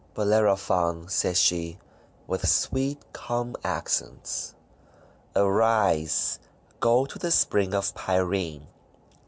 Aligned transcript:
"Bellerophon," 0.15 1.07
said 1.09 1.37
she, 1.37 1.77
with 2.25 2.49
sweet, 2.49 2.99
calm 3.13 3.55
accents, 3.63 4.55
"arise, 5.35 6.39
go 6.79 7.05
to 7.05 7.19
the 7.19 7.29
Spring 7.29 7.75
of 7.75 7.93
Pirene. 7.93 8.65